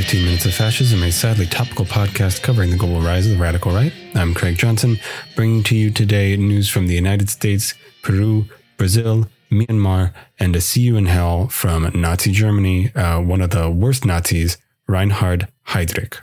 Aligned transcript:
15 0.00 0.24
Minutes 0.24 0.46
of 0.46 0.54
Fascism, 0.54 1.02
a 1.02 1.12
sadly 1.12 1.44
topical 1.44 1.84
podcast 1.84 2.40
covering 2.40 2.70
the 2.70 2.76
global 2.78 3.02
rise 3.02 3.26
of 3.26 3.32
the 3.32 3.38
radical 3.38 3.70
right. 3.70 3.92
I'm 4.14 4.32
Craig 4.32 4.56
Johnson, 4.56 4.98
bringing 5.36 5.62
to 5.64 5.76
you 5.76 5.90
today 5.90 6.34
news 6.38 6.70
from 6.70 6.86
the 6.86 6.94
United 6.94 7.28
States, 7.28 7.74
Peru, 8.00 8.46
Brazil, 8.78 9.28
Myanmar, 9.50 10.14
and 10.38 10.56
a 10.56 10.60
see 10.62 10.80
you 10.80 10.96
in 10.96 11.04
hell 11.04 11.48
from 11.48 11.90
Nazi 11.92 12.32
Germany, 12.32 12.90
uh, 12.94 13.20
one 13.20 13.42
of 13.42 13.50
the 13.50 13.70
worst 13.70 14.06
Nazis, 14.06 14.56
Reinhard 14.88 15.48
Heydrich. 15.68 16.16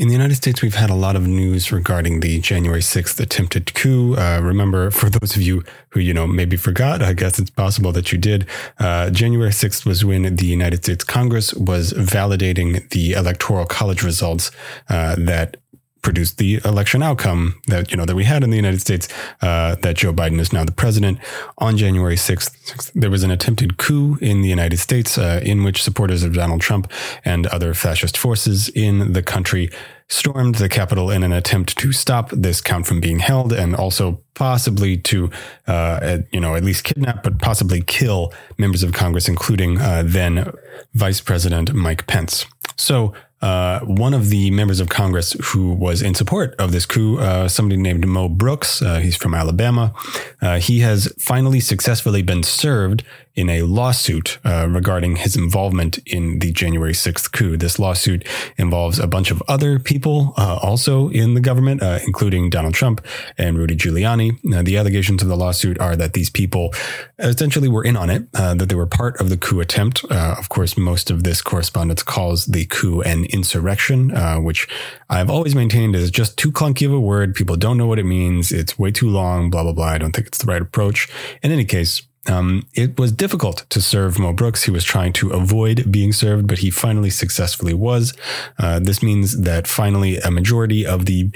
In 0.00 0.08
the 0.08 0.14
United 0.14 0.36
States, 0.36 0.62
we've 0.62 0.76
had 0.76 0.88
a 0.88 0.94
lot 0.94 1.14
of 1.14 1.26
news 1.26 1.70
regarding 1.70 2.20
the 2.20 2.40
January 2.40 2.80
6th 2.80 3.20
attempted 3.20 3.74
coup. 3.74 4.16
Uh, 4.16 4.40
remember, 4.42 4.90
for 4.90 5.10
those 5.10 5.36
of 5.36 5.42
you 5.42 5.62
who, 5.90 6.00
you 6.00 6.14
know, 6.14 6.26
maybe 6.26 6.56
forgot, 6.56 7.02
I 7.02 7.12
guess 7.12 7.38
it's 7.38 7.50
possible 7.50 7.92
that 7.92 8.10
you 8.10 8.16
did. 8.16 8.46
Uh, 8.78 9.10
January 9.10 9.50
6th 9.50 9.84
was 9.84 10.02
when 10.02 10.36
the 10.36 10.46
United 10.46 10.84
States 10.84 11.04
Congress 11.04 11.52
was 11.52 11.92
validating 11.92 12.88
the 12.88 13.12
electoral 13.12 13.66
college 13.66 14.02
results 14.02 14.50
uh, 14.88 15.16
that 15.18 15.58
produced 16.02 16.38
the 16.38 16.60
election 16.64 17.02
outcome 17.02 17.60
that 17.66 17.90
you 17.90 17.96
know 17.96 18.04
that 18.04 18.16
we 18.16 18.24
had 18.24 18.42
in 18.42 18.50
the 18.50 18.56
United 18.56 18.80
States 18.80 19.08
uh, 19.42 19.76
that 19.76 19.96
Joe 19.96 20.12
Biden 20.12 20.40
is 20.40 20.52
now 20.52 20.64
the 20.64 20.72
president. 20.72 21.18
On 21.58 21.76
January 21.76 22.16
6th, 22.16 22.92
there 22.92 23.10
was 23.10 23.22
an 23.22 23.30
attempted 23.30 23.76
coup 23.76 24.16
in 24.20 24.42
the 24.42 24.48
United 24.48 24.78
States 24.78 25.18
uh, 25.18 25.40
in 25.42 25.62
which 25.62 25.82
supporters 25.82 26.22
of 26.22 26.34
Donald 26.34 26.60
Trump 26.60 26.90
and 27.24 27.46
other 27.48 27.74
fascist 27.74 28.16
forces 28.16 28.68
in 28.70 29.12
the 29.12 29.22
country 29.22 29.70
stormed 30.10 30.56
the 30.56 30.68
Capitol 30.68 31.10
in 31.10 31.22
an 31.22 31.32
attempt 31.32 31.78
to 31.78 31.92
stop 31.92 32.30
this 32.30 32.60
count 32.60 32.84
from 32.86 33.00
being 33.00 33.20
held 33.20 33.52
and 33.52 33.76
also 33.76 34.20
possibly 34.34 34.96
to, 34.96 35.30
uh, 35.68 36.18
you 36.32 36.40
know, 36.40 36.56
at 36.56 36.64
least 36.64 36.82
kidnap, 36.82 37.22
but 37.22 37.38
possibly 37.38 37.80
kill 37.80 38.32
members 38.58 38.82
of 38.82 38.92
Congress, 38.92 39.28
including 39.28 39.80
uh, 39.80 40.02
then 40.04 40.52
Vice 40.94 41.20
President 41.20 41.72
Mike 41.72 42.08
Pence. 42.08 42.44
So 42.76 43.14
uh, 43.42 43.80
one 43.80 44.12
of 44.12 44.28
the 44.28 44.50
members 44.50 44.80
of 44.80 44.88
Congress 44.88 45.32
who 45.44 45.72
was 45.72 46.02
in 46.02 46.14
support 46.14 46.54
of 46.58 46.72
this 46.72 46.86
coup, 46.86 47.18
uh, 47.18 47.48
somebody 47.48 47.80
named 47.80 48.06
Mo 48.06 48.28
Brooks, 48.28 48.82
uh, 48.82 48.98
he's 48.98 49.16
from 49.16 49.34
Alabama, 49.34 49.94
uh, 50.42 50.58
he 50.58 50.80
has 50.80 51.12
finally 51.18 51.60
successfully 51.60 52.22
been 52.22 52.42
served 52.42 53.02
in 53.36 53.48
a 53.48 53.62
lawsuit 53.62 54.38
uh, 54.44 54.66
regarding 54.68 55.16
his 55.16 55.36
involvement 55.36 55.98
in 56.06 56.40
the 56.40 56.52
January 56.52 56.92
6th 56.92 57.32
coup. 57.32 57.56
This 57.56 57.78
lawsuit 57.78 58.26
involves 58.58 58.98
a 58.98 59.06
bunch 59.06 59.30
of 59.30 59.42
other 59.48 59.78
people 59.78 60.34
uh, 60.36 60.58
also 60.62 61.08
in 61.08 61.34
the 61.34 61.40
government, 61.40 61.82
uh, 61.82 62.00
including 62.04 62.50
Donald 62.50 62.74
Trump 62.74 63.04
and 63.38 63.56
Rudy 63.56 63.76
Giuliani. 63.76 64.38
the 64.64 64.76
allegations 64.76 65.22
of 65.22 65.28
the 65.28 65.36
lawsuit 65.36 65.78
are 65.78 65.96
that 65.96 66.12
these 66.12 66.28
people 66.28 66.74
essentially 67.18 67.68
were 67.68 67.84
in 67.84 67.96
on 67.96 68.10
it, 68.10 68.26
uh, 68.34 68.54
that 68.54 68.68
they 68.68 68.74
were 68.74 68.86
part 68.86 69.20
of 69.20 69.30
the 69.30 69.36
coup 69.36 69.60
attempt. 69.60 70.04
Uh, 70.10 70.34
of 70.36 70.48
course, 70.48 70.76
most 70.76 71.10
of 71.10 71.22
this 71.22 71.40
correspondence 71.40 72.02
calls 72.02 72.46
the 72.46 72.66
coup 72.66 73.00
an 73.02 73.24
insurrection, 73.32 74.14
uh, 74.14 74.36
which 74.36 74.68
I've 75.08 75.30
always 75.30 75.54
maintained 75.54 75.96
is 75.96 76.10
just 76.10 76.36
too 76.36 76.52
clunky 76.52 76.86
of 76.86 76.92
a 76.92 77.00
word. 77.00 77.34
People 77.34 77.56
don't 77.56 77.76
know 77.76 77.86
what 77.86 77.98
it 77.98 78.04
means. 78.04 78.52
It's 78.52 78.78
way 78.78 78.90
too 78.90 79.08
long, 79.08 79.50
blah, 79.50 79.62
blah, 79.62 79.72
blah. 79.72 79.86
I 79.86 79.98
don't 79.98 80.12
think 80.12 80.26
it's 80.26 80.38
the 80.38 80.46
right 80.46 80.62
approach. 80.62 81.08
In 81.42 81.52
any 81.52 81.64
case, 81.64 82.02
um, 82.26 82.66
it 82.74 82.98
was 82.98 83.12
difficult 83.12 83.64
to 83.70 83.80
serve 83.80 84.18
Mo 84.18 84.32
Brooks. 84.32 84.64
He 84.64 84.70
was 84.70 84.84
trying 84.84 85.12
to 85.14 85.30
avoid 85.30 85.90
being 85.90 86.12
served, 86.12 86.46
but 86.46 86.58
he 86.58 86.70
finally 86.70 87.08
successfully 87.08 87.72
was. 87.72 88.12
Uh, 88.58 88.78
this 88.78 89.02
means 89.02 89.40
that 89.40 89.66
finally 89.66 90.18
a 90.18 90.30
majority 90.30 90.86
of 90.86 91.06
the, 91.06 91.30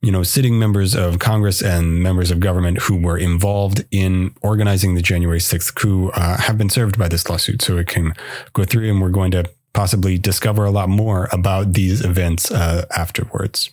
you 0.00 0.12
know, 0.12 0.22
sitting 0.22 0.58
members 0.58 0.94
of 0.94 1.18
Congress 1.18 1.60
and 1.60 2.02
members 2.02 2.30
of 2.30 2.38
government 2.38 2.82
who 2.82 2.96
were 2.96 3.18
involved 3.18 3.84
in 3.90 4.32
organizing 4.40 4.94
the 4.94 5.02
January 5.02 5.40
6th 5.40 5.74
coup 5.74 6.10
uh, 6.10 6.36
have 6.38 6.56
been 6.56 6.70
served 6.70 6.98
by 6.98 7.08
this 7.08 7.28
lawsuit. 7.28 7.60
So 7.60 7.76
it 7.76 7.88
can 7.88 8.14
go 8.52 8.64
through 8.64 8.88
and 8.88 9.02
we're 9.02 9.10
going 9.10 9.32
to 9.32 9.50
possibly 9.78 10.18
discover 10.18 10.64
a 10.64 10.72
lot 10.72 10.88
more 10.88 11.28
about 11.30 11.74
these 11.74 12.04
events 12.04 12.50
uh, 12.50 12.84
afterwards. 12.96 13.70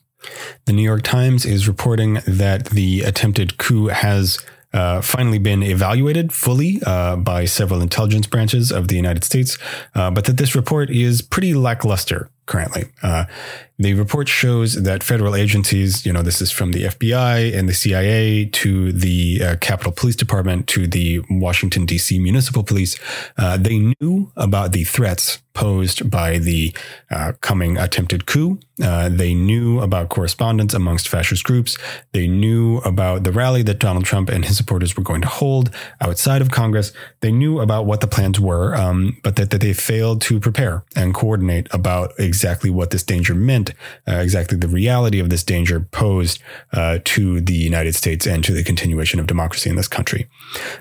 The 0.65 0.71
New 0.71 0.83
York 0.83 1.01
Times 1.01 1.47
is 1.47 1.67
reporting 1.67 2.19
that 2.27 2.65
the 2.65 3.01
attempted 3.01 3.57
coup 3.57 3.87
has 3.87 4.37
uh, 4.71 5.01
finally 5.01 5.39
been 5.39 5.63
evaluated 5.63 6.31
fully 6.31 6.79
uh, 6.85 7.15
by 7.15 7.45
several 7.45 7.81
intelligence 7.81 8.27
branches 8.27 8.71
of 8.71 8.87
the 8.87 8.95
United 8.95 9.23
States, 9.23 9.57
uh, 9.95 10.11
but 10.11 10.25
that 10.25 10.37
this 10.37 10.53
report 10.53 10.91
is 10.91 11.23
pretty 11.23 11.55
lackluster 11.55 12.29
currently. 12.45 12.85
Uh, 13.01 13.25
the 13.77 13.93
report 13.93 14.29
shows 14.29 14.83
that 14.83 15.03
federal 15.03 15.35
agencies, 15.35 16.05
you 16.05 16.13
know, 16.13 16.21
this 16.21 16.41
is 16.41 16.51
from 16.51 16.71
the 16.71 16.83
FBI 16.83 17.57
and 17.57 17.67
the 17.67 17.73
CIA 17.73 18.45
to 18.45 18.93
the 18.93 19.41
uh, 19.43 19.55
Capitol 19.57 19.91
Police 19.91 20.15
Department 20.15 20.67
to 20.67 20.87
the 20.87 21.21
Washington, 21.29 21.85
D.C. 21.85 22.17
Municipal 22.19 22.63
Police, 22.63 22.97
uh, 23.37 23.57
they 23.57 23.93
knew 23.99 24.31
about 24.37 24.71
the 24.71 24.85
threats 24.85 25.41
posed 25.53 26.09
by 26.09 26.37
the 26.37 26.75
uh, 27.09 27.31
coming 27.39 27.77
attempted 27.77 28.25
coup. 28.25 28.59
Uh, 28.83 29.07
they 29.07 29.33
knew 29.33 29.79
about 29.79 30.09
correspondence 30.09 30.73
amongst 30.73 31.07
fascist 31.07 31.45
groups. 31.45 31.77
They 32.11 32.27
knew 32.27 32.79
about 32.79 33.23
the 33.23 33.31
rally 33.31 33.63
that 33.63 33.79
Donald 33.79 34.03
Trump 34.03 34.29
and 34.29 34.43
his 34.43 34.57
supporters 34.57 34.97
were 34.97 35.03
going 35.03 35.21
to 35.21 35.29
hold 35.29 35.71
outside 36.01 36.41
of 36.41 36.51
Congress. 36.51 36.91
They 37.21 37.31
knew 37.31 37.61
about 37.61 37.85
what 37.85 38.01
the 38.01 38.07
plans 38.07 38.37
were, 38.37 38.75
um, 38.75 39.17
but 39.23 39.37
that, 39.37 39.49
that 39.51 39.61
they 39.61 39.71
failed 39.71 40.21
to 40.23 40.41
prepare 40.41 40.83
and 40.93 41.13
coordinate 41.13 41.67
about 41.71 42.11
exactly 42.19 42.34
what 42.69 42.89
this 42.91 43.03
danger 43.03 43.33
meant, 43.33 43.71
uh, 44.07 44.15
exactly 44.15 44.57
the 44.57 44.67
reality 44.67 45.19
of 45.19 45.29
this 45.29 45.43
danger 45.43 45.79
posed 45.79 46.39
uh, 46.73 46.99
to 47.03 47.41
the 47.41 47.53
United 47.53 47.95
States 47.95 48.25
and 48.25 48.43
to 48.43 48.53
the 48.53 48.63
continuation 48.63 49.19
of 49.19 49.27
democracy 49.27 49.69
in 49.69 49.75
this 49.75 49.87
country. 49.87 50.27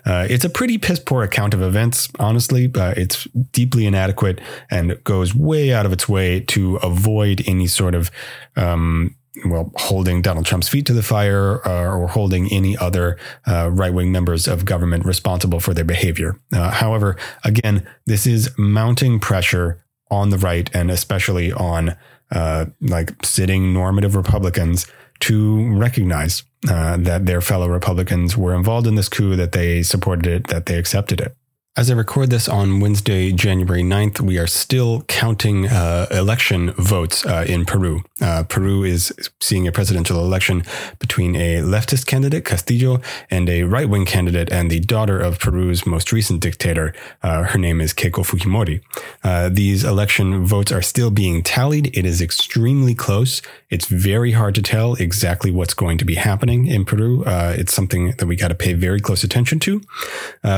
Uh, 0.04 0.26
it's 0.28 0.44
a 0.44 0.50
pretty 0.50 0.78
piss 0.78 0.98
poor 0.98 1.22
account 1.22 1.54
of 1.54 1.62
events, 1.62 2.08
honestly. 2.18 2.70
It's 2.74 3.24
deeply 3.52 3.86
inadequate 3.86 4.40
and 4.70 5.02
goes 5.04 5.34
way 5.34 5.72
out 5.72 5.86
of 5.86 5.92
its 5.92 6.08
way 6.08 6.40
to 6.40 6.76
avoid 6.76 7.42
any 7.46 7.66
sort 7.66 7.94
of 7.94 8.10
um, 8.56 9.16
well, 9.44 9.72
holding 9.76 10.22
Donald 10.22 10.46
Trump's 10.46 10.68
feet 10.68 10.86
to 10.86 10.92
the 10.92 11.02
fire 11.02 11.66
uh, 11.66 11.96
or 11.96 12.08
holding 12.08 12.52
any 12.52 12.76
other 12.76 13.18
uh, 13.46 13.70
right 13.72 13.92
wing 13.92 14.12
members 14.12 14.46
of 14.46 14.64
government 14.64 15.04
responsible 15.04 15.60
for 15.60 15.74
their 15.74 15.84
behavior. 15.84 16.38
Uh, 16.52 16.70
however, 16.70 17.16
again, 17.42 17.86
this 18.06 18.26
is 18.26 18.50
mounting 18.56 19.18
pressure 19.18 19.83
on 20.10 20.30
the 20.30 20.38
right 20.38 20.70
and 20.74 20.90
especially 20.90 21.52
on 21.52 21.96
uh, 22.30 22.66
like 22.80 23.24
sitting 23.24 23.72
normative 23.72 24.16
Republicans 24.16 24.86
to 25.20 25.72
recognize 25.74 26.42
uh, 26.68 26.96
that 26.96 27.26
their 27.26 27.40
fellow 27.40 27.68
Republicans 27.68 28.36
were 28.36 28.54
involved 28.54 28.86
in 28.86 28.94
this 28.94 29.08
coup, 29.08 29.36
that 29.36 29.52
they 29.52 29.82
supported 29.82 30.26
it, 30.26 30.46
that 30.48 30.66
they 30.66 30.76
accepted 30.76 31.20
it. 31.20 31.36
As 31.76 31.90
I 31.90 31.94
record 31.94 32.30
this 32.30 32.48
on 32.48 32.78
Wednesday, 32.78 33.32
January 33.32 33.82
9th, 33.82 34.20
we 34.20 34.38
are 34.38 34.46
still 34.46 35.02
counting 35.08 35.66
uh, 35.66 36.06
election 36.12 36.70
votes 36.74 37.26
uh, 37.26 37.44
in 37.48 37.64
Peru. 37.64 38.04
Uh, 38.20 38.44
Peru 38.44 38.84
is 38.84 39.12
seeing 39.40 39.66
a 39.66 39.72
presidential 39.72 40.20
election 40.20 40.62
between 41.00 41.34
a 41.34 41.62
leftist 41.62 42.06
candidate, 42.06 42.44
Castillo, 42.44 43.00
and 43.28 43.48
a 43.48 43.64
right 43.64 43.88
wing 43.88 44.06
candidate 44.06 44.52
and 44.52 44.70
the 44.70 44.78
daughter 44.78 45.18
of 45.18 45.40
Peru's 45.40 45.84
most 45.84 46.12
recent 46.12 46.38
dictator. 46.38 46.94
Uh, 47.24 47.42
her 47.42 47.58
name 47.58 47.80
is 47.80 47.92
Keiko 47.92 48.24
Fujimori. 48.24 48.80
Uh, 49.24 49.48
these 49.48 49.82
election 49.82 50.46
votes 50.46 50.70
are 50.70 50.80
still 50.80 51.10
being 51.10 51.42
tallied. 51.42 51.88
It 51.98 52.06
is 52.06 52.22
extremely 52.22 52.94
close. 52.94 53.42
It's 53.68 53.86
very 53.86 54.30
hard 54.30 54.54
to 54.54 54.62
tell 54.62 54.94
exactly 54.94 55.50
what's 55.50 55.74
going 55.74 55.98
to 55.98 56.04
be 56.04 56.14
happening 56.14 56.68
in 56.68 56.84
Peru. 56.84 57.24
Uh, 57.24 57.52
it's 57.58 57.74
something 57.74 58.12
that 58.18 58.26
we 58.26 58.36
got 58.36 58.48
to 58.48 58.54
pay 58.54 58.74
very 58.74 59.00
close 59.00 59.24
attention 59.24 59.58
to 59.58 59.80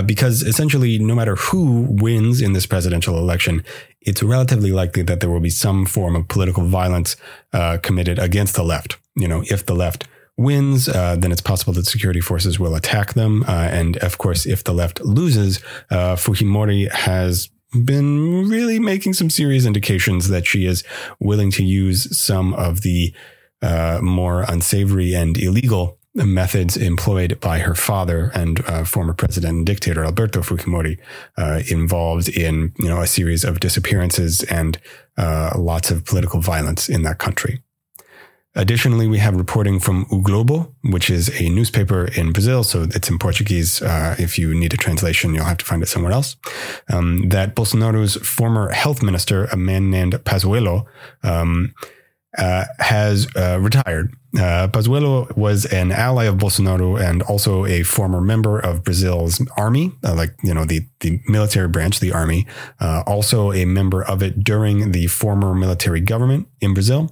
because 0.04 0.42
essentially, 0.42 1.05
no 1.06 1.14
matter 1.14 1.36
who 1.36 1.86
wins 1.88 2.40
in 2.40 2.52
this 2.52 2.66
presidential 2.66 3.18
election, 3.18 3.64
it's 4.00 4.22
relatively 4.22 4.72
likely 4.72 5.02
that 5.02 5.20
there 5.20 5.30
will 5.30 5.40
be 5.40 5.50
some 5.50 5.86
form 5.86 6.16
of 6.16 6.28
political 6.28 6.64
violence 6.64 7.16
uh, 7.52 7.78
committed 7.82 8.18
against 8.18 8.54
the 8.54 8.62
left. 8.62 8.98
You 9.14 9.28
know, 9.28 9.42
if 9.50 9.66
the 9.66 9.74
left 9.74 10.06
wins, 10.36 10.88
uh, 10.88 11.16
then 11.16 11.32
it's 11.32 11.40
possible 11.40 11.72
that 11.74 11.86
security 11.86 12.20
forces 12.20 12.58
will 12.58 12.74
attack 12.74 13.14
them. 13.14 13.42
Uh, 13.48 13.68
and 13.70 13.96
of 13.98 14.18
course, 14.18 14.46
if 14.46 14.64
the 14.64 14.74
left 14.74 15.00
loses, 15.00 15.60
uh, 15.90 16.14
Fujimori 16.16 16.90
has 16.92 17.48
been 17.84 18.48
really 18.48 18.78
making 18.78 19.14
some 19.14 19.30
serious 19.30 19.66
indications 19.66 20.28
that 20.28 20.46
she 20.46 20.66
is 20.66 20.84
willing 21.20 21.50
to 21.50 21.64
use 21.64 22.16
some 22.16 22.54
of 22.54 22.82
the 22.82 23.14
uh, 23.62 23.98
more 24.02 24.42
unsavory 24.42 25.14
and 25.14 25.36
illegal 25.38 25.98
methods 26.24 26.76
employed 26.76 27.38
by 27.40 27.58
her 27.58 27.74
father 27.74 28.30
and 28.34 28.64
uh, 28.66 28.84
former 28.84 29.12
president 29.12 29.56
and 29.56 29.66
dictator 29.66 30.04
Alberto 30.04 30.40
Fujimori 30.40 30.98
uh, 31.36 31.62
involved 31.70 32.28
in 32.28 32.72
you 32.78 32.88
know 32.88 33.00
a 33.00 33.06
series 33.06 33.44
of 33.44 33.60
disappearances 33.60 34.42
and 34.44 34.78
uh, 35.18 35.52
lots 35.56 35.90
of 35.90 36.04
political 36.04 36.40
violence 36.40 36.88
in 36.88 37.02
that 37.02 37.18
country. 37.18 37.62
Additionally, 38.56 39.06
we 39.06 39.18
have 39.18 39.36
reporting 39.36 39.78
from 39.78 40.06
O 40.10 40.22
Globo, 40.22 40.74
which 40.82 41.10
is 41.10 41.28
a 41.38 41.50
newspaper 41.50 42.06
in 42.16 42.32
Brazil. 42.32 42.64
So 42.64 42.84
it's 42.84 43.10
in 43.10 43.18
Portuguese. 43.18 43.82
Uh, 43.82 44.16
if 44.18 44.38
you 44.38 44.54
need 44.54 44.72
a 44.72 44.78
translation, 44.78 45.34
you'll 45.34 45.44
have 45.44 45.58
to 45.58 45.64
find 45.66 45.82
it 45.82 45.88
somewhere 45.88 46.12
else. 46.12 46.36
Um, 46.90 47.28
that 47.28 47.54
Bolsonaro's 47.54 48.16
former 48.26 48.70
health 48.70 49.02
minister, 49.02 49.44
a 49.46 49.58
man 49.58 49.90
named 49.90 50.14
Pazuello, 50.24 50.86
um, 51.22 51.74
uh, 52.36 52.64
has 52.78 53.26
uh, 53.36 53.58
retired. 53.60 54.14
Uh, 54.36 54.68
Pazuello 54.68 55.34
was 55.36 55.64
an 55.66 55.92
ally 55.92 56.24
of 56.24 56.36
Bolsonaro 56.36 57.00
and 57.00 57.22
also 57.22 57.64
a 57.64 57.82
former 57.82 58.20
member 58.20 58.58
of 58.58 58.84
Brazil's 58.84 59.40
army, 59.56 59.92
uh, 60.04 60.14
like 60.14 60.34
you 60.42 60.52
know 60.52 60.64
the 60.64 60.86
the 61.00 61.20
military 61.26 61.68
branch, 61.68 62.00
the 62.00 62.12
army. 62.12 62.46
Uh, 62.80 63.02
also 63.06 63.52
a 63.52 63.64
member 63.64 64.02
of 64.02 64.22
it 64.22 64.44
during 64.44 64.92
the 64.92 65.06
former 65.06 65.54
military 65.54 66.00
government 66.00 66.48
in 66.60 66.74
Brazil. 66.74 67.10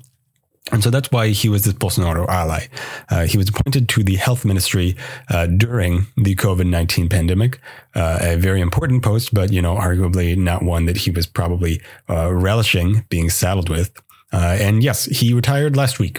And 0.72 0.82
so 0.82 0.88
that's 0.88 1.10
why 1.12 1.28
he 1.28 1.50
was 1.50 1.64
this 1.64 1.74
Bolsonaro 1.74 2.26
ally. 2.26 2.68
Uh, 3.10 3.26
he 3.26 3.36
was 3.36 3.50
appointed 3.50 3.86
to 3.90 4.02
the 4.02 4.16
health 4.16 4.46
ministry 4.46 4.96
uh, 5.28 5.46
during 5.46 6.06
the 6.16 6.34
COVID 6.36 6.66
19 6.66 7.10
pandemic, 7.10 7.60
uh, 7.94 8.18
a 8.22 8.36
very 8.36 8.62
important 8.62 9.02
post, 9.02 9.34
but, 9.34 9.52
you 9.52 9.60
know, 9.60 9.74
arguably 9.74 10.36
not 10.36 10.62
one 10.62 10.86
that 10.86 10.96
he 10.96 11.10
was 11.10 11.26
probably 11.26 11.82
uh, 12.08 12.32
relishing 12.32 13.04
being 13.10 13.28
saddled 13.28 13.68
with. 13.68 13.92
Uh, 14.34 14.56
and 14.58 14.82
yes, 14.82 15.04
he 15.04 15.32
retired 15.32 15.76
last 15.76 16.00
week. 16.00 16.19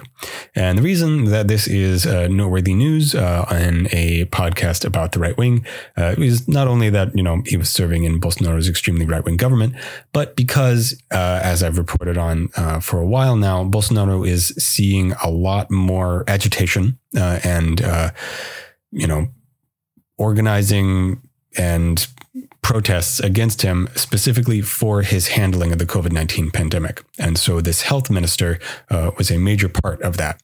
And 0.56 0.78
the 0.78 0.82
reason 0.82 1.26
that 1.26 1.50
this 1.50 1.68
is 1.68 2.06
uh, 2.06 2.30
noteworthy 2.30 2.74
news 2.74 3.14
uh, 3.14 3.46
in 3.52 3.90
a 3.92 4.24
podcast 4.28 4.86
about 4.86 5.12
the 5.12 5.20
right 5.20 5.38
wing 5.38 5.66
uh, 5.98 6.16
is 6.18 6.48
not 6.48 6.70
only 6.70 6.90
that, 6.90 7.14
you 7.14 7.22
know, 7.22 7.42
he 7.46 7.58
was 7.58 7.70
serving 7.70 8.06
in 8.06 8.22
Bolsonaro's 8.22 8.70
extremely 8.70 9.06
right 9.06 9.26
wing 9.26 9.36
government, 9.36 9.76
but 10.14 10.38
because, 10.38 10.96
uh, 11.12 11.42
as 11.44 11.62
I've 11.62 11.78
reported 11.78 12.18
on 12.18 12.48
uh, 12.56 12.80
for 12.80 13.00
a 13.00 13.06
while 13.06 13.36
now, 13.36 13.66
Bolsonaro 13.66 14.26
is 14.26 14.48
seeing 14.58 15.12
a 15.22 15.30
lot 15.30 15.70
more 15.70 16.24
agitation 16.30 16.98
and, 17.14 17.82
you 18.92 19.08
know, 19.08 19.28
organizing 20.18 21.22
and 21.58 22.08
protests 22.66 23.20
against 23.20 23.62
him 23.62 23.88
specifically 23.94 24.60
for 24.60 25.04
his 25.04 25.28
handling 25.28 25.72
of 25.72 25.78
the 25.78 25.86
COVID 25.86 26.12
19 26.12 26.50
pandemic. 26.50 27.04
And 27.20 27.38
so 27.38 27.62
this 27.62 27.84
health 27.84 28.10
minister 28.10 28.58
uh, 28.90 29.12
was 29.20 29.30
a 29.30 29.38
major 29.38 29.70
part 29.70 30.02
of 30.02 30.18
that. 30.18 30.42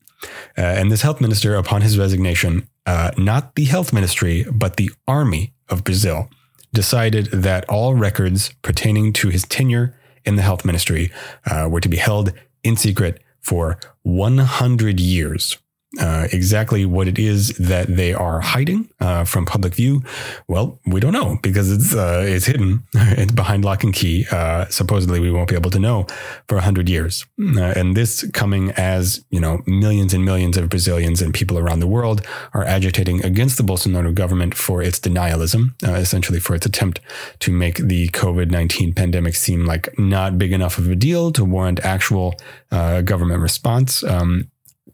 Uh, 0.55 0.61
and 0.61 0.91
this 0.91 1.01
health 1.01 1.19
minister, 1.19 1.55
upon 1.55 1.81
his 1.81 1.97
resignation, 1.97 2.67
uh, 2.85 3.09
not 3.17 3.55
the 3.55 3.65
health 3.65 3.91
ministry, 3.91 4.45
but 4.53 4.77
the 4.77 4.91
army 5.07 5.51
of 5.67 5.83
Brazil, 5.83 6.29
decided 6.71 7.25
that 7.31 7.67
all 7.67 7.95
records 7.95 8.53
pertaining 8.61 9.13
to 9.13 9.29
his 9.29 9.41
tenure 9.47 9.97
in 10.23 10.35
the 10.35 10.43
health 10.43 10.63
ministry 10.63 11.11
uh, 11.49 11.67
were 11.71 11.81
to 11.81 11.89
be 11.89 11.97
held 11.97 12.33
in 12.63 12.77
secret 12.77 13.19
for 13.39 13.79
100 14.03 14.99
years. 14.99 15.57
Uh, 15.99 16.25
exactly 16.31 16.85
what 16.85 17.05
it 17.05 17.19
is 17.19 17.49
that 17.57 17.85
they 17.97 18.13
are 18.13 18.39
hiding 18.39 18.89
uh, 19.01 19.25
from 19.25 19.45
public 19.45 19.75
view, 19.75 20.01
well, 20.47 20.79
we 20.85 21.01
don't 21.01 21.11
know 21.11 21.37
because 21.43 21.69
it's 21.69 21.93
uh, 21.93 22.23
it's 22.25 22.45
hidden. 22.45 22.81
it's 22.93 23.33
behind 23.33 23.65
lock 23.65 23.83
and 23.83 23.93
key. 23.93 24.25
Uh, 24.31 24.65
supposedly, 24.69 25.19
we 25.19 25.29
won't 25.29 25.49
be 25.49 25.55
able 25.55 25.69
to 25.69 25.79
know 25.79 26.07
for 26.47 26.57
hundred 26.61 26.87
years. 26.87 27.25
Uh, 27.37 27.73
and 27.75 27.97
this 27.97 28.25
coming 28.31 28.71
as 28.77 29.25
you 29.31 29.39
know, 29.41 29.63
millions 29.65 30.13
and 30.13 30.23
millions 30.23 30.55
of 30.55 30.69
Brazilians 30.69 31.21
and 31.21 31.33
people 31.33 31.59
around 31.59 31.81
the 31.81 31.87
world 31.87 32.25
are 32.53 32.63
agitating 32.63 33.25
against 33.25 33.57
the 33.57 33.63
Bolsonaro 33.63 34.13
government 34.13 34.55
for 34.55 34.81
its 34.81 34.97
denialism, 34.97 35.73
essentially 35.83 36.39
for 36.39 36.55
its 36.55 36.65
attempt 36.65 37.01
to 37.39 37.51
make 37.51 37.75
the 37.79 38.07
COVID 38.09 38.49
nineteen 38.49 38.93
pandemic 38.93 39.35
seem 39.35 39.65
like 39.65 39.89
not 39.99 40.37
big 40.37 40.53
enough 40.53 40.77
of 40.77 40.89
a 40.89 40.95
deal 40.95 41.33
to 41.33 41.43
warrant 41.43 41.81
actual 41.83 42.33
government 42.69 43.41
response. 43.41 44.05
Um, 44.05 44.49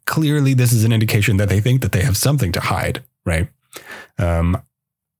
clearly 0.07 0.55
this 0.55 0.73
is 0.73 0.83
an 0.83 0.91
indication 0.91 1.37
that 1.37 1.49
they 1.49 1.59
think 1.59 1.81
that 1.81 1.91
they 1.91 2.01
have 2.01 2.17
something 2.17 2.51
to 2.53 2.59
hide, 2.59 3.03
right? 3.25 3.49
Um, 4.17 4.57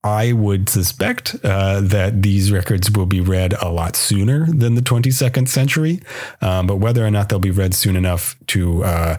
I 0.04 0.32
would 0.32 0.70
suspect 0.70 1.36
uh, 1.44 1.82
that 1.82 2.24
these 2.24 2.52
records 2.52 2.90
will 2.90 3.06
be 3.06 3.20
read 3.20 3.54
a 3.62 3.70
lot 3.70 3.96
sooner 3.96 4.48
than 4.48 4.76
the 4.76 4.82
22nd 4.82 5.48
century, 5.48 6.02
um, 6.42 6.66
but 6.66 6.78
whether 6.78 7.06
or 7.06 7.12
not 7.12 7.30
they'll 7.30 7.40
be 7.40 7.52
read 7.52 7.74
soon 7.74 7.96
enough 7.96 8.38
to 8.48 8.84
uh, 8.84 9.18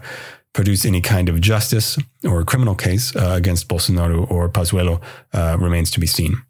produce 0.53 0.85
any 0.85 0.99
kind 0.99 1.29
of 1.29 1.39
justice 1.39 1.97
or 2.25 2.43
criminal 2.43 2.75
case 2.75 3.15
uh, 3.15 3.33
against 3.37 3.67
Bolsonaro 3.67 4.29
or 4.31 4.49
Pazuello 4.49 5.01
uh, 5.33 5.57
remains 5.59 5.91
to 5.91 5.99
be 5.99 6.07
seen. 6.07 6.41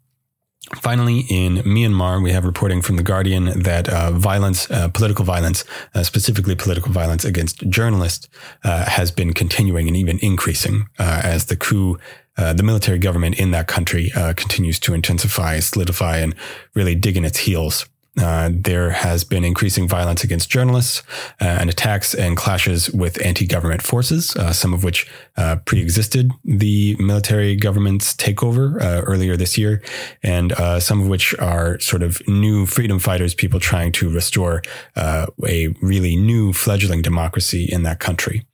Finally, 0.76 1.26
in 1.28 1.56
Myanmar, 1.58 2.22
we 2.22 2.30
have 2.30 2.44
reporting 2.44 2.80
from 2.80 2.96
The 2.96 3.02
Guardian 3.02 3.62
that 3.62 3.88
uh, 3.88 4.12
violence, 4.12 4.70
uh, 4.70 4.88
political 4.88 5.24
violence, 5.24 5.64
uh, 5.94 6.04
specifically 6.04 6.54
political 6.54 6.92
violence 6.92 7.24
against 7.24 7.68
journalists, 7.68 8.28
uh, 8.62 8.84
has 8.84 9.10
been 9.10 9.34
continuing 9.34 9.88
and 9.88 9.96
even 9.96 10.18
increasing 10.20 10.86
uh, 11.00 11.22
as 11.24 11.46
the 11.46 11.56
coup, 11.56 11.98
uh, 12.36 12.52
the 12.52 12.62
military 12.62 12.98
government 12.98 13.40
in 13.40 13.50
that 13.50 13.66
country 13.66 14.12
continues 14.36 14.78
to 14.80 14.94
intensify, 14.94 15.58
solidify, 15.58 16.18
and 16.18 16.36
really 16.74 16.94
dig 16.94 17.16
in 17.16 17.24
its 17.24 17.38
heels 17.38 17.86
uh, 18.18 18.50
there 18.52 18.90
has 18.90 19.22
been 19.22 19.44
increasing 19.44 19.86
violence 19.86 20.24
against 20.24 20.50
journalists 20.50 21.02
uh, 21.40 21.44
and 21.44 21.70
attacks 21.70 22.12
and 22.14 22.36
clashes 22.36 22.90
with 22.90 23.24
anti-government 23.24 23.82
forces, 23.82 24.34
uh, 24.36 24.52
some 24.52 24.74
of 24.74 24.82
which 24.82 25.08
uh, 25.36 25.56
pre-existed 25.64 26.30
the 26.44 26.96
military 26.98 27.54
government's 27.54 28.14
takeover 28.14 28.80
uh, 28.80 29.02
earlier 29.02 29.36
this 29.36 29.56
year, 29.56 29.80
and 30.22 30.52
some 30.82 31.00
of 31.00 31.08
which 31.08 31.34
are 31.38 31.78
sort 31.78 32.02
of 32.02 32.20
new 32.26 32.66
freedom 32.66 32.98
fighters, 32.98 33.34
people 33.34 33.60
trying 33.60 33.92
to 33.92 34.10
restore 34.10 34.62
a 34.96 35.68
really 35.80 36.16
new 36.16 36.52
fledgling 36.52 37.02
democracy 37.02 37.64
in 37.70 37.84
that 37.84 38.00
country. 38.00 38.44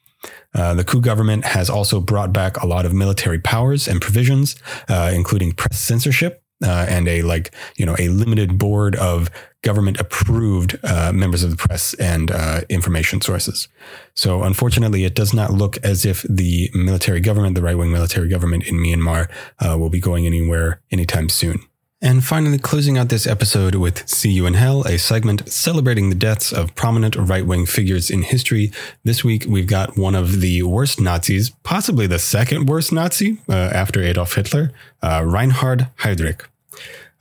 Uh, 0.55 0.75
the 0.75 0.85
coup 0.85 1.01
government 1.01 1.45
has 1.45 1.69
also 1.69 2.01
brought 2.01 2.33
back 2.33 2.57
a 2.63 2.67
lot 2.67 2.87
of 2.87 2.95
military 2.95 3.39
powers 3.39 3.87
and 3.87 4.01
provisions, 4.01 4.57
uh, 4.89 5.11
including 5.15 5.53
press 5.53 5.79
censorship, 5.79 6.43
uh, 6.65 6.87
and 6.89 7.09
a 7.09 7.23
like 7.23 7.55
you 7.77 7.87
know 7.87 7.97
a 7.99 8.09
limited 8.09 8.59
board 8.59 8.97
of 8.97 9.31
government 9.63 9.99
approved 9.99 10.79
uh, 10.85 11.13
members 11.13 11.43
of 11.43 11.51
the 11.51 11.57
press 11.57 11.93
and 11.95 12.31
uh, 12.31 12.61
information 12.69 13.21
sources. 13.21 13.69
So 14.15 14.43
unfortunately, 14.45 15.05
it 15.05 15.15
does 15.15 15.35
not 15.35 15.53
look 15.53 15.77
as 15.79 16.05
if 16.05 16.23
the 16.23 16.71
military 16.73 17.21
government, 17.21 17.57
the 17.57 17.63
right 17.63 17.77
wing 17.77 17.91
military 17.91 18.29
government 18.29 18.65
in 18.67 18.77
Myanmar, 18.77 19.29
uh, 19.59 19.77
will 19.77 19.91
be 19.91 20.01
going 20.01 20.25
anywhere 20.25 20.81
anytime 20.93 21.29
soon. 21.29 21.61
And 22.03 22.23
finally, 22.23 22.59
closing 22.59 22.99
out 22.99 23.09
this 23.09 23.27
episode 23.27 23.75
with 23.75 24.07
See 24.07 24.31
You 24.31 24.45
in 24.45 24.53
Hell, 24.53 24.83
a 24.83 24.99
segment 24.99 25.51
celebrating 25.51 26.11
the 26.11 26.15
deaths 26.15 26.53
of 26.53 26.75
prominent 26.75 27.17
right 27.17 27.47
wing 27.47 27.65
figures 27.65 28.11
in 28.11 28.21
history. 28.21 28.71
This 29.03 29.25
week, 29.25 29.47
we've 29.49 29.67
got 29.67 29.97
one 29.97 30.15
of 30.15 30.43
the 30.43 30.63
worst 30.63 31.01
Nazis, 31.01 31.49
possibly 31.63 32.07
the 32.07 32.19
second 32.19 32.67
worst 32.67 32.93
Nazi 32.93 33.39
uh, 33.49 33.55
after 33.55 34.03
Adolf 34.03 34.35
Hitler, 34.35 34.73
uh, 35.03 35.23
Reinhard 35.25 35.89
Heydrich. 36.01 36.43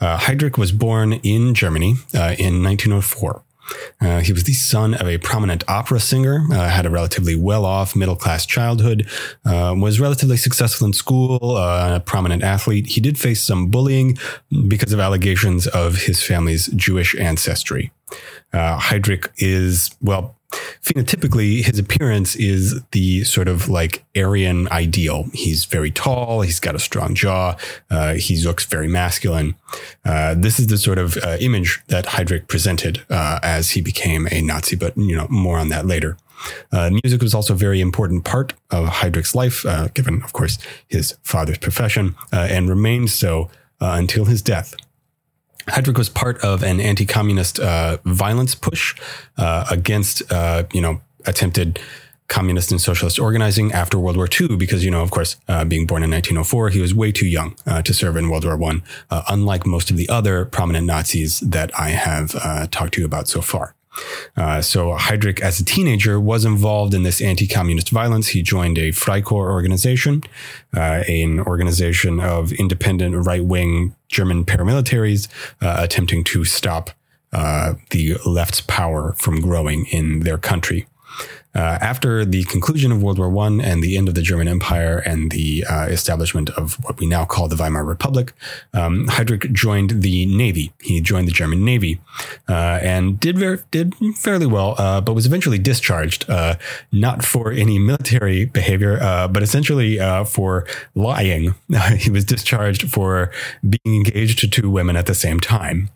Uh, 0.01 0.17
Heydrich 0.17 0.57
was 0.57 0.73
born 0.73 1.13
in 1.23 1.53
Germany 1.53 1.93
uh, 2.13 2.35
in 2.37 2.61
1904. 2.61 3.44
Uh, 4.01 4.19
he 4.19 4.33
was 4.33 4.43
the 4.43 4.53
son 4.53 4.93
of 4.93 5.07
a 5.07 5.17
prominent 5.17 5.63
opera 5.67 5.99
singer, 5.99 6.45
uh, 6.51 6.69
had 6.69 6.85
a 6.85 6.89
relatively 6.89 7.35
well 7.35 7.65
off 7.65 7.95
middle 7.95 8.15
class 8.15 8.45
childhood, 8.45 9.07
uh, 9.45 9.73
was 9.77 9.99
relatively 9.99 10.37
successful 10.37 10.87
in 10.87 10.93
school, 10.93 11.57
uh, 11.57 11.95
a 11.95 11.99
prominent 11.99 12.43
athlete. 12.43 12.87
He 12.87 13.01
did 13.01 13.17
face 13.17 13.41
some 13.41 13.67
bullying 13.67 14.17
because 14.67 14.93
of 14.93 14.99
allegations 14.99 15.67
of 15.67 15.95
his 15.95 16.21
family's 16.21 16.67
Jewish 16.67 17.15
ancestry. 17.15 17.91
Uh, 18.53 18.79
Heydrich 18.79 19.27
is, 19.37 19.95
well, 20.01 20.35
phenotypically, 20.81 21.63
his 21.63 21.79
appearance 21.79 22.35
is 22.35 22.81
the 22.91 23.23
sort 23.23 23.47
of 23.47 23.69
like 23.69 24.03
Aryan 24.15 24.67
ideal. 24.69 25.25
He's 25.33 25.65
very 25.65 25.91
tall. 25.91 26.41
He's 26.41 26.59
got 26.59 26.75
a 26.75 26.79
strong 26.79 27.15
jaw. 27.15 27.57
Uh, 27.89 28.13
he 28.13 28.37
looks 28.43 28.65
very 28.65 28.87
masculine. 28.87 29.55
Uh, 30.03 30.35
this 30.35 30.59
is 30.59 30.67
the 30.67 30.77
sort 30.77 30.97
of 30.97 31.17
uh, 31.17 31.37
image 31.39 31.81
that 31.87 32.05
Heydrich 32.05 32.47
presented 32.47 33.03
uh, 33.09 33.39
as 33.43 33.71
he 33.71 33.81
became 33.81 34.27
a 34.31 34.41
Nazi, 34.41 34.75
but 34.75 34.97
you 34.97 35.15
know 35.15 35.27
more 35.29 35.57
on 35.57 35.69
that 35.69 35.85
later. 35.85 36.17
Uh, 36.71 36.91
music 37.03 37.21
was 37.21 37.33
also 37.33 37.53
a 37.53 37.57
very 37.57 37.81
important 37.81 38.23
part 38.23 38.53
of 38.69 38.87
Heydrich's 38.87 39.33
life, 39.33 39.65
uh, 39.65 39.87
given, 39.93 40.21
of 40.21 40.33
course, 40.33 40.57
his 40.87 41.15
father's 41.23 41.57
profession, 41.57 42.15
and 42.31 42.69
remained 42.69 43.09
so 43.09 43.49
until 43.79 44.25
his 44.25 44.41
death. 44.41 44.75
Heydrich 45.67 45.97
was 45.97 46.09
part 46.09 46.37
of 46.43 46.63
an 46.63 46.79
anti-communist 46.79 47.59
uh, 47.59 47.97
violence 48.05 48.55
push 48.55 48.95
uh, 49.37 49.65
against, 49.69 50.31
uh, 50.31 50.63
you 50.73 50.81
know, 50.81 51.01
attempted 51.25 51.79
communist 52.27 52.71
and 52.71 52.81
socialist 52.81 53.19
organizing 53.19 53.71
after 53.71 53.99
World 53.99 54.17
War 54.17 54.27
II, 54.27 54.55
because, 54.57 54.83
you 54.83 54.89
know, 54.89 55.01
of 55.01 55.11
course, 55.11 55.35
uh, 55.47 55.63
being 55.63 55.85
born 55.85 56.01
in 56.01 56.09
1904, 56.09 56.69
he 56.69 56.79
was 56.79 56.93
way 56.93 57.11
too 57.11 57.27
young 57.27 57.55
uh, 57.67 57.81
to 57.83 57.93
serve 57.93 58.17
in 58.17 58.29
World 58.29 58.45
War 58.45 58.61
I, 58.63 58.81
uh, 59.11 59.23
unlike 59.29 59.65
most 59.65 59.91
of 59.91 59.97
the 59.97 60.09
other 60.09 60.45
prominent 60.45 60.87
Nazis 60.87 61.39
that 61.41 61.77
I 61.79 61.89
have 61.89 62.31
talked 62.71 62.95
to 62.95 63.01
you 63.01 63.05
about 63.05 63.27
so 63.27 63.41
far. 63.41 63.75
Uh, 64.35 64.61
so 64.61 64.95
Heydrich, 64.97 65.39
as 65.39 65.59
a 65.59 65.65
teenager, 65.65 66.19
was 66.19 66.45
involved 66.45 66.93
in 66.93 67.03
this 67.03 67.21
anti-communist 67.21 67.89
violence. 67.89 68.29
He 68.29 68.41
joined 68.41 68.77
a 68.77 68.91
Freikorps 68.91 69.49
organization, 69.49 70.23
uh, 70.75 71.03
an 71.07 71.39
organization 71.39 72.19
of 72.19 72.51
independent 72.53 73.25
right-wing 73.25 73.95
German 74.15 74.45
paramilitaries 74.45 75.27
uh, 75.61 75.75
attempting 75.77 76.23
to 76.23 76.45
stop 76.45 76.91
uh, 77.33 77.73
the 77.89 78.15
left's 78.25 78.61
power 78.61 79.13
from 79.17 79.41
growing 79.41 79.85
in 79.87 80.21
their 80.21 80.37
country. 80.37 80.87
Uh, 81.55 81.77
after 81.79 82.25
the 82.25 82.43
conclusion 82.43 82.91
of 82.91 83.01
World 83.01 83.17
War 83.17 83.45
I 83.45 83.47
and 83.63 83.81
the 83.81 83.97
end 83.97 84.09
of 84.09 84.15
the 84.15 84.21
German 84.21 84.47
Empire 84.47 84.97
and 85.05 85.31
the 85.31 85.65
uh, 85.65 85.85
establishment 85.85 86.49
of 86.51 86.73
what 86.83 86.99
we 86.99 87.07
now 87.07 87.23
call 87.23 87.47
the 87.47 87.55
Weimar 87.55 87.85
Republic, 87.85 88.33
um, 88.73 89.07
Heydrich 89.07 89.51
joined 89.53 90.01
the 90.01 90.25
Navy. 90.25 90.73
He 90.81 90.99
joined 90.99 91.29
the 91.29 91.31
German 91.31 91.63
Navy 91.63 92.01
uh, 92.49 92.79
and 92.81 93.19
did 93.19 93.39
ver- 93.39 93.63
did 93.71 93.95
fairly 94.15 94.45
well, 94.45 94.75
uh, 94.77 94.99
but 94.99 95.13
was 95.13 95.25
eventually 95.25 95.57
discharged, 95.57 96.29
uh, 96.29 96.55
not 96.91 97.23
for 97.23 97.51
any 97.51 97.79
military 97.79 98.45
behavior, 98.45 98.99
but 99.31 99.41
essentially 99.41 99.97
for 100.25 100.67
lying. 100.93 101.55
he 101.97 102.09
was 102.09 102.25
discharged 102.25 102.89
for 102.89 103.31
being 103.67 104.05
engaged 104.05 104.39
to 104.39 104.47
two 104.49 104.69
women 104.69 104.97
at 104.97 105.05
the 105.05 105.15
same 105.15 105.39
time. 105.39 105.89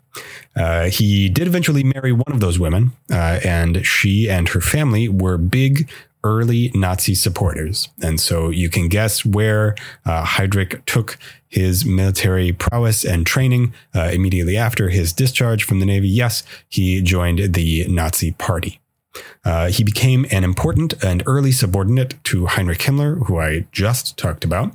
Uh, 0.56 0.90
he 0.90 1.28
did 1.28 1.46
eventually 1.46 1.84
marry 1.84 2.12
one 2.12 2.32
of 2.32 2.40
those 2.40 2.58
women, 2.58 2.92
uh, 3.10 3.40
and 3.44 3.86
she 3.86 4.28
and 4.28 4.48
her 4.50 4.60
family 4.60 5.08
were 5.08 5.38
big 5.38 5.90
early 6.22 6.70
Nazi 6.74 7.14
supporters. 7.14 7.88
And 8.02 8.20
so 8.20 8.50
you 8.50 8.68
can 8.68 8.88
guess 8.88 9.24
where 9.24 9.74
uh, 10.04 10.24
Heydrich 10.24 10.84
took 10.84 11.18
his 11.48 11.84
military 11.84 12.52
prowess 12.52 13.04
and 13.04 13.26
training 13.26 13.72
uh, 13.94 14.10
immediately 14.12 14.56
after 14.56 14.90
his 14.90 15.12
discharge 15.12 15.64
from 15.64 15.80
the 15.80 15.86
Navy. 15.86 16.08
Yes, 16.08 16.42
he 16.68 17.00
joined 17.00 17.54
the 17.54 17.86
Nazi 17.88 18.32
Party. 18.32 18.80
Uh, 19.44 19.68
he 19.68 19.82
became 19.82 20.26
an 20.30 20.44
important 20.44 21.02
and 21.02 21.22
early 21.26 21.52
subordinate 21.52 22.22
to 22.24 22.46
Heinrich 22.46 22.78
Himmler, 22.78 23.26
who 23.26 23.40
I 23.40 23.66
just 23.72 24.16
talked 24.16 24.44
about 24.44 24.74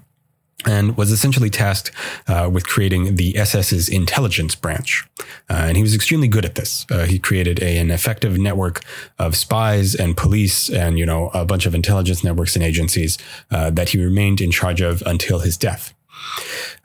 and 0.63 0.95
was 0.97 1.11
essentially 1.11 1.49
tasked 1.49 1.91
uh, 2.27 2.49
with 2.51 2.65
creating 2.67 3.15
the 3.15 3.35
SS's 3.37 3.89
intelligence 3.89 4.55
branch. 4.55 5.05
Uh, 5.49 5.65
and 5.67 5.77
he 5.77 5.83
was 5.83 5.93
extremely 5.93 6.27
good 6.27 6.45
at 6.45 6.55
this. 6.55 6.85
Uh, 6.89 7.05
he 7.05 7.19
created 7.19 7.61
a, 7.61 7.77
an 7.77 7.91
effective 7.91 8.37
network 8.37 8.81
of 9.19 9.35
spies 9.35 9.95
and 9.95 10.15
police 10.15 10.69
and, 10.69 10.97
you 10.97 11.05
know, 11.05 11.29
a 11.33 11.45
bunch 11.45 11.65
of 11.65 11.75
intelligence 11.75 12.23
networks 12.23 12.55
and 12.55 12.63
agencies 12.63 13.17
uh, 13.51 13.69
that 13.69 13.89
he 13.89 14.03
remained 14.03 14.41
in 14.41 14.49
charge 14.49 14.81
of 14.81 15.03
until 15.05 15.39
his 15.39 15.57
death. 15.57 15.93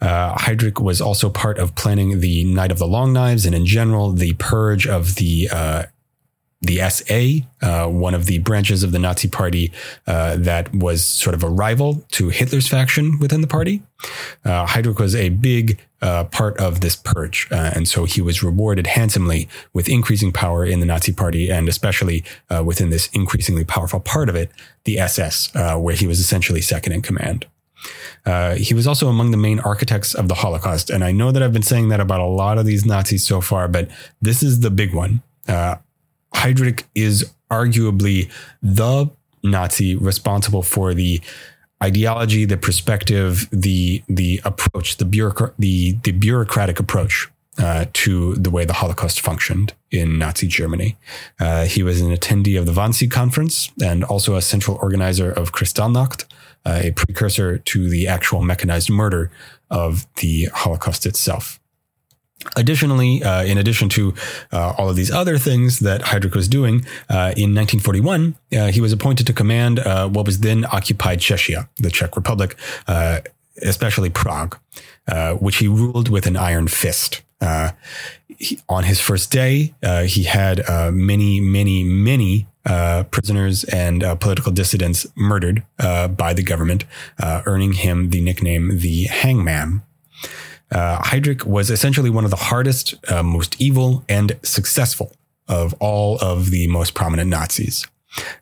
Uh, 0.00 0.37
Heydrich 0.37 0.81
was 0.81 1.00
also 1.00 1.31
part 1.31 1.59
of 1.59 1.75
planning 1.75 2.21
the 2.21 2.45
Night 2.45 2.73
of 2.73 2.79
the 2.79 2.87
Long 2.87 3.12
Knives 3.12 3.47
and, 3.47 3.55
in 3.55 3.67
general, 3.67 4.12
the 4.12 4.35
purge 4.35 4.87
of 4.87 5.15
the 5.15 5.49
uh, 5.53 5.85
the 6.62 6.79
SA, 6.90 7.67
uh, 7.67 7.88
one 7.88 8.14
of 8.14 8.26
the 8.26 8.38
branches 8.38 8.83
of 8.83 8.93
the 8.93 8.99
Nazi 8.99 9.29
party 9.29 9.73
uh, 10.07 10.37
that 10.37 10.75
was 10.75 11.05
sort 11.05 11.35
of 11.35 11.43
a 11.43 11.49
rival 11.49 12.05
to 12.12 12.29
Hitler's 12.29 12.69
faction 12.69 13.19
within 13.19 13.40
the 13.40 13.47
party. 13.47 13.83
Uh, 14.45 14.67
Heydrich 14.67 14.99
was 14.99 15.14
a 15.14 15.31
big 15.31 15.81
uh, 16.02 16.25
part 16.25 16.59
of 16.59 16.81
this 16.81 16.97
purge, 16.97 17.49
uh, 17.50 17.73
and 17.75 17.88
so 17.88 18.05
he 18.05 18.21
was 18.21 18.43
rewarded 18.43 18.87
handsomely 18.87 19.49
with 19.73 19.88
increasing 19.88 20.33
power 20.33 20.64
in 20.64 20.81
the 20.81 20.87
Nazi 20.87 21.12
party, 21.12 21.50
and 21.50 21.69
especially 21.69 22.25
uh, 22.50 22.62
within 22.64 22.90
this 22.90 23.09
increasingly 23.09 23.64
powerful 23.64 24.00
part 24.00 24.29
of 24.29 24.35
it, 24.35 24.50
the 24.85 24.99
SS, 24.99 25.52
where 25.55 25.95
he 25.95 26.07
was 26.07 26.21
essentially 26.21 26.61
second 26.61 26.93
in 26.93 27.02
command. 27.02 27.47
Uh, 28.26 28.55
he 28.55 28.75
was 28.75 28.87
also 28.87 29.09
among 29.09 29.31
the 29.31 29.37
main 29.37 29.61
architects 29.61 30.14
of 30.14 30.29
the 30.29 30.35
Holocaust. 30.35 30.90
And 30.90 31.02
I 31.02 31.12
know 31.12 31.33
that 31.33 31.43
I've 31.43 31.52
been 31.52 31.62
saying 31.62 31.88
that 31.88 32.00
about 32.00 32.21
a 32.21 32.26
lot 32.26 32.59
of 32.59 32.67
these 32.67 32.85
Nazis 32.85 33.26
so 33.26 33.40
far, 33.40 33.69
but 33.69 33.88
this 34.21 34.43
is 34.43 34.61
the 34.61 34.71
big 34.71 34.95
one. 34.95 35.23
Uh, 35.49 35.76
Heydrich 36.35 36.85
is 36.95 37.31
arguably 37.51 38.31
the 38.63 39.11
Nazi 39.43 39.97
responsible 39.97 40.63
for 40.63 40.95
the 40.95 41.21
ideology, 41.83 42.45
the 42.45 42.57
perspective, 42.57 43.49
the 43.51 44.03
the 44.09 44.41
approach, 44.45 44.97
the 44.99 45.05
bureaucrat, 45.05 45.55
the 45.59 45.93
the 46.03 46.13
bureaucratic 46.13 46.79
approach 46.79 47.29
uh, 47.59 47.87
to 47.93 48.35
the 48.35 48.51
way 48.51 48.65
the 48.65 48.75
Holocaust 48.75 49.21
functioned 49.21 49.75
in 49.91 50.19
Nazi 50.19 50.47
Germany. 50.47 50.97
Uh, 51.39 51.65
he 51.65 51.83
was 51.83 52.01
an 52.01 52.15
attendee 52.15 52.59
of 52.59 52.67
the 52.67 52.73
Wannsee 52.73 53.11
Conference 53.11 53.71
and 53.83 54.05
also 54.05 54.37
a 54.37 54.43
central 54.43 54.79
organizer 54.81 55.31
of 55.31 55.53
Kristallnacht, 55.53 56.25
uh, 56.65 56.81
a 56.83 56.91
precursor 56.93 57.59
to 57.59 57.89
the 57.89 58.07
actual 58.07 58.43
mechanized 58.43 58.91
murder 58.91 59.31
of 59.71 60.07
the 60.17 60.47
Holocaust 60.55 61.07
itself. 61.07 61.60
Additionally, 62.56 63.23
uh, 63.23 63.44
in 63.44 63.59
addition 63.59 63.90
to 63.90 64.14
uh, 64.50 64.73
all 64.78 64.88
of 64.88 64.97
these 64.97 65.11
other 65.11 65.37
things 65.37 65.80
that 65.80 66.00
Heydrich 66.00 66.35
was 66.35 66.49
doing, 66.49 66.87
uh, 67.11 67.37
in 67.37 67.54
1941, 67.54 68.35
uh, 68.52 68.66
he 68.68 68.80
was 68.80 68.92
appointed 68.92 69.26
to 69.26 69.35
command 69.35 69.78
uh, 69.78 70.09
what 70.09 70.25
was 70.25 70.40
then 70.40 70.64
occupied 70.73 71.20
Czechia, 71.20 71.68
the 71.76 71.90
Czech 71.90 72.16
Republic, 72.16 72.56
uh, 72.88 73.20
especially 73.62 74.09
Prague, 74.09 74.59
which 75.38 75.56
he 75.56 75.68
ruled 75.68 76.09
with 76.09 76.26
an 76.26 76.37
iron 76.37 76.66
fist. 76.66 77.20
He, 78.38 78.59
on 78.70 78.85
his 78.85 79.00
first 79.00 79.30
day, 79.30 79.75
he 80.06 80.23
had 80.23 80.62
many, 80.94 81.40
many, 81.40 81.85
many 81.85 82.47
prisoners 82.64 83.64
and 83.64 84.02
political 84.18 84.50
dissidents 84.50 85.06
murdered 85.14 85.62
by 85.78 86.32
the 86.32 86.42
government, 86.42 86.85
earning 87.23 87.75
him 87.75 88.11
the 88.11 88.23
nickname 88.23 88.78
the 88.78 89.04
Hangman 89.04 89.82
uh, 90.71 91.00
Heydrich 91.03 91.45
was 91.45 91.71
essentially 91.71 92.11
one 92.11 92.25
of 92.25 92.31
the 92.31 92.37
hardest, 92.37 92.95
uh, 93.11 93.23
most 93.23 93.61
evil, 93.61 94.05
and 94.09 94.39
successful 94.43 95.17
of 95.49 95.75
all 95.81 96.19
of 96.21 96.50
the 96.50 96.67
most 96.69 96.95
prominent 96.95 97.29
Nazis. 97.29 97.87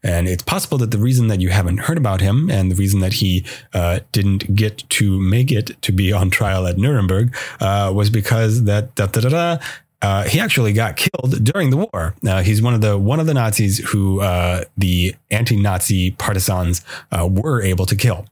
And 0.02 0.28
it's 0.28 0.42
possible 0.42 0.78
that 0.78 0.90
the 0.90 0.98
reason 0.98 1.28
that 1.28 1.40
you 1.40 1.50
haven't 1.50 1.78
heard 1.78 1.98
about 1.98 2.20
him 2.20 2.50
and 2.50 2.70
the 2.70 2.74
reason 2.74 3.00
that 3.00 3.14
he 3.14 3.44
uh, 3.74 4.00
didn't 4.12 4.54
get 4.54 4.88
to 4.90 5.20
make 5.20 5.52
it 5.52 5.80
to 5.82 5.92
be 5.92 6.12
on 6.12 6.30
trial 6.30 6.66
at 6.66 6.78
Nuremberg 6.78 7.36
uh, 7.60 7.92
was 7.94 8.08
because 8.08 8.64
that 8.64 8.94
da, 8.94 9.06
da, 9.06 9.20
da, 9.20 9.58
uh, 10.00 10.24
he 10.24 10.38
actually 10.38 10.72
got 10.72 10.96
killed 10.96 11.42
during 11.44 11.70
the 11.70 11.76
war. 11.76 12.14
Uh, 12.26 12.42
he's 12.42 12.62
one 12.62 12.72
of 12.72 12.80
the 12.80 12.96
one 12.96 13.18
of 13.20 13.26
the 13.26 13.34
Nazis 13.34 13.78
who 13.78 14.20
uh, 14.20 14.64
the 14.76 15.14
anti-Nazi 15.30 16.12
partisans 16.12 16.82
uh, 17.10 17.28
were 17.30 17.60
able 17.62 17.84
to 17.86 17.96
kill. 17.96 18.26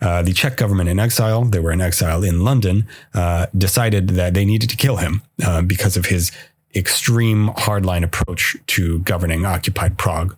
Uh, 0.00 0.22
the 0.22 0.32
Czech 0.32 0.56
government 0.56 0.88
in 0.88 0.98
exile, 0.98 1.44
they 1.44 1.58
were 1.58 1.72
in 1.72 1.80
exile 1.80 2.22
in 2.22 2.44
London, 2.44 2.86
uh, 3.14 3.46
decided 3.56 4.10
that 4.10 4.34
they 4.34 4.44
needed 4.44 4.70
to 4.70 4.76
kill 4.76 4.96
him 4.96 5.22
uh, 5.44 5.62
because 5.62 5.96
of 5.96 6.06
his 6.06 6.32
extreme 6.74 7.48
hardline 7.50 8.04
approach 8.04 8.56
to 8.66 8.98
governing 9.00 9.46
occupied 9.46 9.96
Prague. 9.96 10.36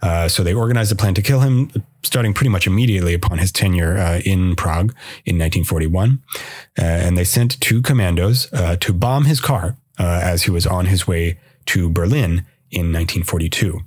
Uh, 0.00 0.28
so 0.28 0.42
they 0.42 0.54
organized 0.54 0.92
a 0.92 0.94
plan 0.94 1.14
to 1.14 1.22
kill 1.22 1.40
him, 1.40 1.70
starting 2.02 2.32
pretty 2.32 2.48
much 2.48 2.66
immediately 2.66 3.12
upon 3.12 3.38
his 3.38 3.50
tenure 3.50 3.98
uh, 3.98 4.20
in 4.24 4.54
Prague 4.56 4.94
in 5.26 5.36
1941. 5.38 6.22
and 6.76 7.18
they 7.18 7.24
sent 7.24 7.60
two 7.60 7.82
commandos 7.82 8.48
to 8.80 8.92
bomb 8.92 9.24
his 9.24 9.40
car 9.40 9.76
as 9.98 10.44
he 10.44 10.50
was 10.50 10.66
on 10.66 10.86
his 10.86 11.06
way 11.06 11.38
to 11.66 11.90
Berlin 11.90 12.46
in 12.70 12.92
1942. 12.92 13.80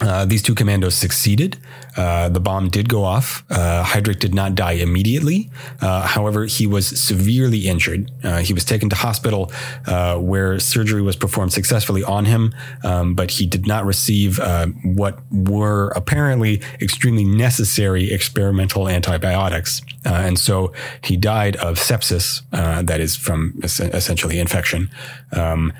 Uh, 0.00 0.24
these 0.24 0.42
two 0.42 0.54
commandos 0.54 0.94
succeeded. 0.94 1.58
Uh, 1.96 2.28
the 2.30 2.40
bomb 2.40 2.70
did 2.70 2.88
go 2.88 3.04
off. 3.04 3.44
Uh, 3.50 3.84
Heydrich 3.84 4.18
did 4.18 4.34
not 4.34 4.54
die 4.54 4.72
immediately. 4.72 5.50
Uh, 5.80 6.06
however, 6.06 6.46
he 6.46 6.66
was 6.66 6.86
severely 7.00 7.68
injured. 7.68 8.10
Uh, 8.24 8.38
he 8.38 8.54
was 8.54 8.64
taken 8.64 8.88
to 8.88 8.96
hospital 8.96 9.52
uh, 9.86 10.16
where 10.16 10.58
surgery 10.58 11.02
was 11.02 11.16
performed 11.16 11.52
successfully 11.52 12.02
on 12.02 12.24
him, 12.24 12.54
um, 12.82 13.14
but 13.14 13.32
he 13.32 13.46
did 13.46 13.66
not 13.66 13.84
receive 13.84 14.40
what 14.82 15.20
were 15.30 15.88
apparently 15.90 16.62
extremely 16.80 17.24
necessary 17.24 18.10
experimental 18.10 18.88
antibiotics. 18.88 19.82
and 20.04 20.38
so 20.38 20.72
he 21.04 21.16
died 21.16 21.56
of 21.56 21.76
sepsis, 21.76 22.42
that 22.50 23.00
is 23.00 23.16
from 23.16 23.58
essentially 23.62 24.38
infection, 24.38 24.90
um, 25.32 25.72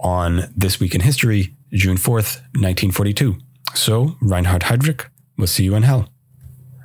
on 0.00 0.50
This 0.56 0.80
Week 0.80 0.94
in 0.94 1.00
History, 1.02 1.54
June 1.72 1.96
4th, 1.96 2.40
1942. 2.54 3.38
So, 3.76 4.16
Reinhard 4.22 4.62
Heydrich, 4.62 5.06
we'll 5.36 5.46
see 5.46 5.64
you 5.64 5.74
in 5.74 5.82
hell. 5.82 6.08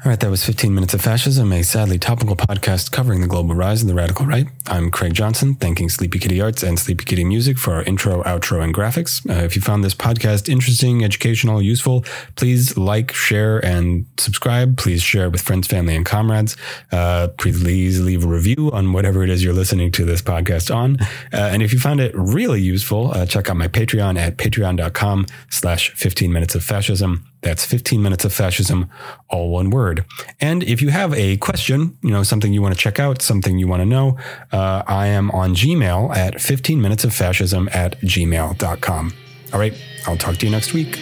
All 0.03 0.09
right, 0.09 0.19
that 0.19 0.31
was 0.31 0.43
15 0.43 0.73
Minutes 0.73 0.95
of 0.95 1.01
Fascism, 1.01 1.53
a 1.53 1.61
sadly 1.61 1.99
topical 1.99 2.35
podcast 2.35 2.91
covering 2.91 3.21
the 3.21 3.27
global 3.27 3.53
rise 3.53 3.83
of 3.83 3.87
the 3.87 3.93
radical 3.93 4.25
right. 4.25 4.47
I'm 4.65 4.89
Craig 4.89 5.13
Johnson, 5.13 5.53
thanking 5.53 5.89
Sleepy 5.89 6.17
Kitty 6.17 6.41
Arts 6.41 6.63
and 6.63 6.79
Sleepy 6.79 7.05
Kitty 7.05 7.23
Music 7.23 7.59
for 7.59 7.75
our 7.75 7.83
intro, 7.83 8.23
outro, 8.23 8.63
and 8.63 8.73
graphics. 8.73 9.23
Uh, 9.29 9.43
if 9.43 9.55
you 9.55 9.61
found 9.61 9.83
this 9.83 9.93
podcast 9.93 10.49
interesting, 10.49 11.03
educational, 11.03 11.61
useful, 11.61 12.03
please 12.35 12.75
like, 12.79 13.13
share, 13.13 13.63
and 13.63 14.07
subscribe. 14.17 14.75
Please 14.75 15.03
share 15.03 15.29
with 15.29 15.41
friends, 15.41 15.67
family, 15.67 15.95
and 15.95 16.03
comrades. 16.03 16.57
Uh, 16.91 17.27
please 17.37 17.61
leave 18.01 18.25
a 18.25 18.27
review 18.27 18.71
on 18.73 18.93
whatever 18.93 19.21
it 19.23 19.29
is 19.29 19.43
you're 19.43 19.53
listening 19.53 19.91
to 19.91 20.03
this 20.03 20.23
podcast 20.23 20.75
on. 20.75 20.97
Uh, 21.31 21.51
and 21.53 21.61
if 21.61 21.71
you 21.71 21.79
found 21.79 21.99
it 21.99 22.11
really 22.15 22.59
useful, 22.59 23.11
uh, 23.11 23.23
check 23.27 23.51
out 23.51 23.55
my 23.55 23.67
Patreon 23.67 24.17
at 24.17 24.37
patreon.com 24.37 25.27
slash 25.51 25.91
15 25.91 26.33
minutes 26.33 26.55
of 26.55 26.63
fascism. 26.63 27.30
That's 27.41 27.65
15 27.65 28.01
minutes 28.01 28.25
of 28.25 28.33
fascism, 28.33 28.89
all 29.29 29.49
one 29.49 29.69
word. 29.69 30.05
And 30.39 30.63
if 30.63 30.81
you 30.81 30.89
have 30.89 31.13
a 31.13 31.37
question, 31.37 31.97
you 32.01 32.11
know, 32.11 32.23
something 32.23 32.53
you 32.53 32.61
want 32.61 32.75
to 32.75 32.79
check 32.79 32.99
out, 32.99 33.21
something 33.21 33.57
you 33.57 33.67
want 33.67 33.81
to 33.81 33.85
know, 33.85 34.17
uh, 34.51 34.83
I 34.87 35.07
am 35.07 35.31
on 35.31 35.55
Gmail 35.55 36.15
at 36.15 36.39
15 36.39 36.81
minutes 36.81 37.03
of 37.03 37.13
fascism 37.13 37.69
at 37.73 37.99
gmail.com. 38.01 39.13
All 39.53 39.59
right. 39.59 39.73
I'll 40.07 40.17
talk 40.17 40.37
to 40.37 40.45
you 40.45 40.51
next 40.51 40.73
week. 40.73 40.99